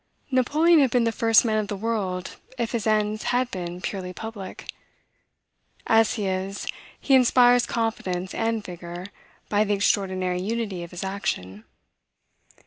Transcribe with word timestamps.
Napoleon 0.31 0.79
had 0.79 0.89
been 0.89 1.03
the 1.03 1.11
first 1.11 1.45
man 1.45 1.59
of 1.59 1.67
the 1.67 1.75
world 1.77 2.37
if 2.57 2.71
his 2.71 2.87
ends 2.87 3.25
had 3.25 3.51
been 3.51 3.81
purely 3.81 4.13
public. 4.13 4.65
As 5.85 6.15
he 6.15 6.25
is, 6.25 6.65
he 6.99 7.13
inspires 7.13 7.67
confidence 7.67 8.33
and 8.33 8.63
vigor 8.65 9.05
by 9.47 9.63
the 9.63 9.75
extraordinary 9.75 10.41
unity 10.41 10.81
of 10.81 10.89
his 10.89 11.03
action. 11.03 11.65